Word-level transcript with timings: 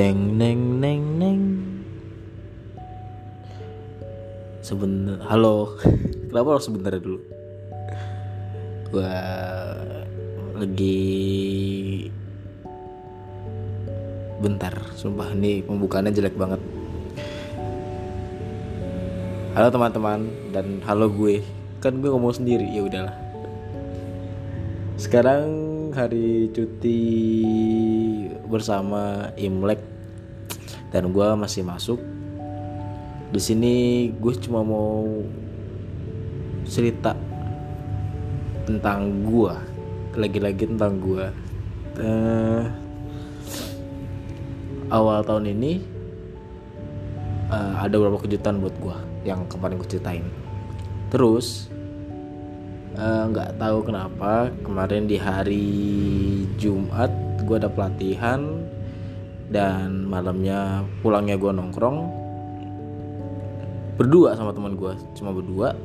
Teng 0.00 0.40
neng 0.40 0.80
neng 0.80 1.02
neng. 1.20 1.40
Sebentar, 4.64 5.20
halo. 5.28 5.76
Kenapa 6.32 6.56
harus 6.56 6.64
sebentar 6.64 6.96
dulu? 6.96 7.20
Gua 8.88 9.12
lagi 10.56 11.04
bentar, 14.40 14.72
sumpah 14.96 15.36
ini 15.36 15.60
pembukaannya 15.68 16.16
jelek 16.16 16.32
banget. 16.32 16.64
Halo 19.52 19.68
teman-teman 19.68 20.32
dan 20.56 20.80
halo 20.88 21.12
gue. 21.12 21.44
Kan 21.84 22.00
gue 22.00 22.08
ngomong 22.08 22.40
sendiri, 22.40 22.72
ya 22.72 22.88
udahlah. 22.88 23.16
Sekarang 24.96 25.69
hari 25.94 26.50
cuti 26.54 27.00
bersama 28.46 29.30
Imlek 29.34 29.82
dan 30.90 31.10
gue 31.14 31.26
masih 31.38 31.62
masuk. 31.62 32.00
Di 33.30 33.38
sini 33.38 34.08
gue 34.10 34.34
cuma 34.42 34.66
mau 34.66 35.06
cerita 36.66 37.14
tentang 38.66 39.26
gue, 39.26 39.54
lagi-lagi 40.18 40.66
tentang 40.66 40.98
gue. 40.98 41.26
Eh, 41.98 42.64
awal 44.90 45.22
tahun 45.26 45.54
ini 45.54 45.72
eh, 47.50 47.74
ada 47.78 47.94
beberapa 47.98 48.22
kejutan 48.26 48.58
buat 48.62 48.74
gue 48.78 48.96
yang 49.26 49.46
kemarin 49.46 49.78
gue 49.78 49.88
ceritain. 49.90 50.26
Terus 51.10 51.70
Eh, 52.90 53.24
nggak 53.30 53.54
tahu 53.62 53.86
kenapa 53.86 54.50
kemarin 54.66 55.06
di 55.06 55.14
hari 55.14 55.70
Jumat 56.58 57.14
gue 57.46 57.54
ada 57.54 57.70
pelatihan 57.70 58.66
dan 59.46 60.10
malamnya 60.10 60.82
pulangnya 60.98 61.38
gue 61.38 61.54
nongkrong 61.54 61.98
berdua 63.94 64.34
sama 64.34 64.50
teman 64.50 64.74
gue 64.74 64.90
cuma 65.14 65.30
berdua. 65.30 65.78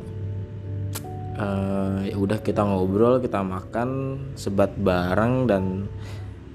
Eh, 1.38 2.09
ya 2.09 2.17
udah 2.17 2.42
kita 2.42 2.66
ngobrol 2.66 3.22
kita 3.22 3.45
makan 3.45 4.17
sebat 4.33 4.73
bareng 4.73 5.45
dan 5.45 5.86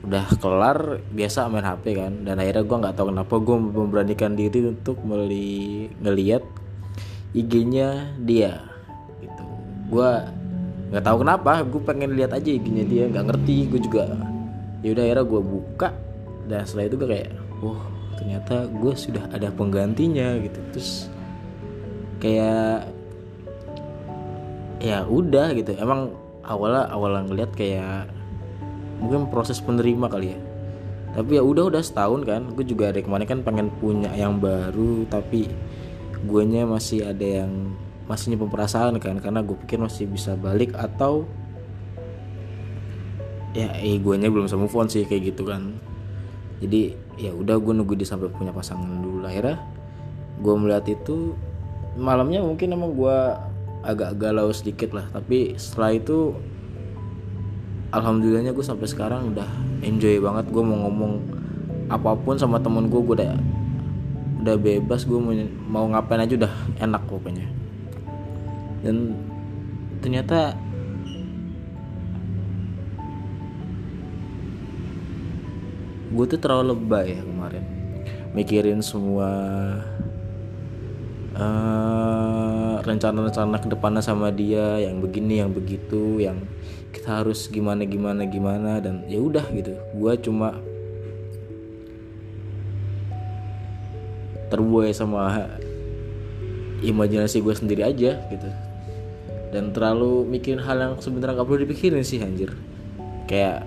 udah 0.03 0.27
kelar 0.43 0.98
biasa 1.15 1.47
main 1.47 1.62
HP 1.62 1.95
kan. 1.95 2.27
Dan 2.27 2.43
akhirnya 2.43 2.67
gue 2.67 2.77
nggak 2.83 2.97
tahu 2.98 3.15
kenapa 3.15 3.34
gue 3.39 3.56
memberanikan 3.71 4.34
diri 4.34 4.67
untuk 4.67 4.98
meli 5.06 5.87
ngeliat 6.03 6.43
IG-nya 7.39 8.19
dia 8.19 8.67
gitu. 9.23 9.47
Gue 9.95 10.40
nggak 10.91 11.05
tahu 11.07 11.17
kenapa 11.23 11.63
gue 11.63 11.83
pengen 11.87 12.19
lihat 12.19 12.35
aja 12.35 12.51
IG-nya 12.51 12.85
dia 12.85 13.05
nggak 13.07 13.27
ngerti 13.31 13.57
gue 13.71 13.81
juga 13.83 14.11
ya 14.83 14.91
udah 14.91 15.03
akhirnya 15.07 15.27
gue 15.27 15.41
buka 15.43 15.89
dan 16.51 16.67
setelah 16.67 16.85
itu 16.91 16.97
gue 16.99 17.09
kayak 17.09 17.31
wah 17.63 18.01
ternyata 18.21 18.69
gue 18.69 18.93
sudah 18.93 19.25
ada 19.33 19.49
penggantinya 19.49 20.37
gitu. 20.45 20.61
Terus 20.77 21.09
kayak 22.21 22.93
ya 24.85 25.09
udah 25.09 25.57
gitu. 25.57 25.73
Emang 25.81 26.13
awalnya 26.45 26.85
awalnya 26.93 27.33
ngeliat 27.33 27.51
kayak 27.57 28.13
mungkin 29.01 29.33
proses 29.33 29.57
penerima 29.65 30.13
kali 30.13 30.37
ya. 30.37 30.41
Tapi 31.11 31.41
ya 31.41 31.43
udah 31.43 31.73
udah 31.73 31.83
setahun 31.83 32.23
kan 32.29 32.43
gue 32.55 32.65
juga 32.69 32.93
dari 32.93 33.03
kemarin 33.03 33.27
kan 33.27 33.41
pengen 33.41 33.69
punya 33.81 34.13
yang 34.15 34.39
baru 34.39 35.09
tapi 35.11 35.51
guanya 36.29 36.69
masih 36.69 37.09
ada 37.09 37.47
yang 37.47 37.73
masih 38.11 38.34
nyimpen 38.34 38.50
perasaan 38.50 38.98
kan 38.98 39.22
karena 39.22 39.39
gue 39.39 39.55
pikir 39.55 39.78
masih 39.78 40.11
bisa 40.11 40.34
balik 40.34 40.75
atau 40.75 41.30
ya 43.55 43.70
eh 43.78 44.03
guanya 44.03 44.27
belum 44.27 44.50
bisa 44.50 44.58
move 44.58 44.75
sih 44.91 45.06
kayak 45.06 45.30
gitu 45.30 45.47
kan. 45.47 45.78
Jadi 46.58 46.98
ya 47.22 47.31
udah 47.31 47.55
gue 47.62 47.70
nunggu 47.70 47.94
dia 47.94 48.10
sampai 48.10 48.26
punya 48.34 48.50
pasangan 48.50 48.99
dulu. 48.99 49.22
Akhirnya 49.22 49.62
gue 50.43 50.54
melihat 50.59 50.91
itu 50.91 51.38
malamnya 51.94 52.43
mungkin 52.43 52.75
emang 52.75 52.99
gue 52.99 53.16
agak 53.87 54.19
galau 54.19 54.50
sedikit 54.50 54.91
lah. 54.91 55.06
Tapi 55.15 55.54
setelah 55.54 55.94
itu 55.94 56.34
alhamdulillahnya 57.94 58.50
gue 58.50 58.66
sampai 58.66 58.91
sekarang 58.91 59.31
udah 59.31 59.47
enjoy 59.87 60.19
banget. 60.19 60.50
Gue 60.50 60.66
mau 60.66 60.91
ngomong 60.91 61.22
apa 61.87 62.19
pun 62.19 62.34
sama 62.43 62.59
temen 62.59 62.91
gue 62.91 63.00
gue 63.06 63.15
udah 63.22 63.38
udah 64.43 64.56
bebas. 64.59 65.06
Gue 65.06 65.22
mau, 65.22 65.31
mau 65.70 65.87
ngapain 65.94 66.26
aja 66.26 66.34
udah 66.34 66.53
enak 66.82 67.06
pokoknya 67.06 67.59
dan 68.81 69.13
ternyata 70.01 70.57
gue 76.11 76.27
tuh 76.27 76.41
terlalu 76.41 76.75
lebay 76.75 77.07
ya 77.17 77.23
kemarin. 77.23 77.65
Mikirin 78.31 78.81
semua 78.83 79.31
eh, 81.35 82.75
rencana-rencana 82.83 83.57
ke 83.61 83.69
depannya 83.71 84.03
sama 84.03 84.33
dia 84.35 84.81
yang 84.83 84.99
begini 84.99 85.43
yang 85.43 85.51
begitu 85.55 86.19
yang 86.19 86.41
kita 86.91 87.23
harus 87.23 87.47
gimana 87.47 87.87
gimana 87.87 88.27
gimana 88.27 88.83
dan 88.83 89.07
ya 89.07 89.23
udah 89.23 89.45
gitu. 89.55 89.77
Gue 89.95 90.12
cuma 90.19 90.59
terbuai 94.51 94.91
sama 94.91 95.47
imajinasi 96.83 97.39
gue 97.39 97.55
sendiri 97.55 97.87
aja 97.87 98.19
gitu 98.33 98.51
dan 99.50 99.75
terlalu 99.75 100.27
mikirin 100.27 100.62
hal 100.62 100.78
yang 100.78 100.94
sebenarnya 101.03 101.43
gak 101.43 101.47
perlu 101.47 101.61
dipikirin 101.66 102.06
sih 102.06 102.22
anjir. 102.22 102.55
Kayak 103.27 103.66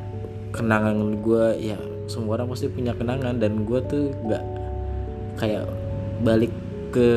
kenangan 0.55 1.19
gue 1.19 1.45
ya 1.59 1.79
semua 2.07 2.39
orang 2.39 2.51
pasti 2.51 2.67
punya 2.71 2.91
kenangan 2.95 3.39
dan 3.39 3.63
gue 3.67 3.79
tuh 3.87 4.11
gak 4.27 4.43
kayak 5.39 5.67
balik 6.23 6.51
ke 6.93 7.09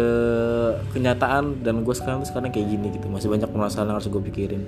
kenyataan 0.96 1.60
dan 1.60 1.84
gue 1.84 1.94
sekarang 1.94 2.24
tuh 2.24 2.28
sekarang 2.32 2.50
kayak 2.50 2.66
gini 2.66 2.86
gitu. 2.96 3.06
Masih 3.06 3.30
banyak 3.30 3.46
permasalahan 3.46 3.94
harus 3.98 4.08
gue 4.10 4.22
pikirin. 4.32 4.62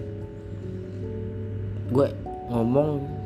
Gue 1.91 2.13
ngomong 2.49 3.19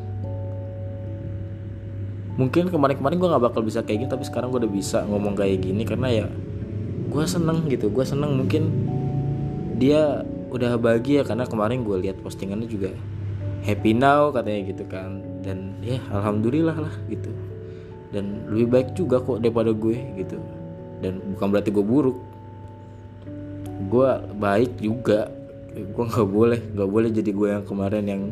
mungkin 2.33 2.73
kemarin-kemarin 2.73 3.21
gue 3.21 3.29
nggak 3.29 3.45
bakal 3.45 3.61
bisa 3.61 3.85
kayak 3.85 4.07
gini 4.07 4.09
tapi 4.09 4.25
sekarang 4.25 4.49
gue 4.49 4.65
udah 4.65 4.73
bisa 4.73 5.05
ngomong 5.05 5.37
kayak 5.37 5.61
gini 5.61 5.85
karena 5.85 6.09
ya 6.09 6.27
gue 7.13 7.25
seneng 7.29 7.69
gitu. 7.69 7.91
Gue 7.91 8.07
seneng 8.07 8.39
mungkin 8.39 8.73
dia 9.77 10.23
udah 10.53 10.77
bahagia 10.77 11.25
karena 11.25 11.49
kemarin 11.49 11.83
gue 11.83 11.97
lihat 12.05 12.21
postingannya 12.21 12.69
juga 12.69 12.93
happy 13.65 13.95
now 13.97 14.31
katanya 14.35 14.61
gitu 14.69 14.85
kan. 14.87 15.23
Dan 15.43 15.79
ya 15.83 15.99
alhamdulillah 16.13 16.77
lah 16.77 16.95
gitu. 17.09 17.33
Dan 18.13 18.47
lebih 18.53 18.69
baik 18.69 18.89
juga 18.93 19.19
kok 19.25 19.41
daripada 19.41 19.73
gue 19.73 19.97
gitu. 20.21 20.37
Dan 21.01 21.19
bukan 21.35 21.47
berarti 21.49 21.71
gue 21.73 21.85
buruk. 21.85 22.19
Gue 23.89 24.11
baik 24.37 24.79
juga. 24.79 25.33
Gue 25.73 26.05
nggak 26.05 26.29
boleh 26.29 26.61
nggak 26.77 26.91
boleh 26.91 27.09
jadi 27.09 27.31
gue 27.33 27.49
yang 27.49 27.65
kemarin 27.65 28.05
yang 28.05 28.23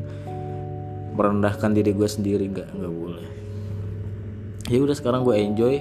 merendahkan 1.17 1.73
diri 1.73 1.97
gue 1.97 2.09
sendiri. 2.09 2.45
Nggak 2.53 2.69
nggak 2.77 2.95
boleh. 2.95 3.27
Ya 4.71 4.79
udah 4.79 4.95
sekarang 4.95 5.27
gue 5.27 5.35
enjoy. 5.35 5.77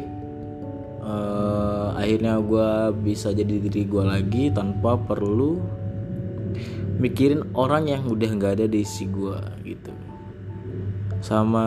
Eh, 1.00 1.88
akhirnya 2.00 2.38
gue 2.38 2.70
bisa 3.02 3.34
jadi 3.34 3.50
diri 3.50 3.84
gue 3.90 4.04
lagi 4.06 4.54
tanpa 4.54 4.94
perlu 4.94 5.58
mikirin 7.00 7.48
orang 7.56 7.88
yang 7.88 8.04
udah 8.06 8.28
nggak 8.28 8.54
ada 8.60 8.66
di 8.68 8.84
sisi 8.84 9.08
gue 9.08 9.40
gitu. 9.64 9.92
Sama 11.24 11.66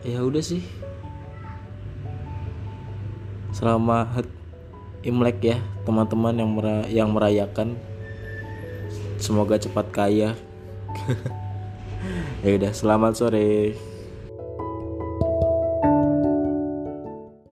ya 0.00 0.24
udah 0.24 0.40
sih. 0.40 0.64
Selamat 3.54 4.26
imlek 5.04 5.38
ya 5.44 5.56
teman-teman 5.84 6.34
yang 6.34 6.50
mera- 6.50 6.88
yang 6.90 7.08
merayakan. 7.12 7.76
Semoga 9.20 9.60
cepat 9.60 9.86
kaya. 9.92 10.32
Ya 12.44 12.60
udah 12.60 12.76
selamat 12.76 13.16
sore 13.16 13.72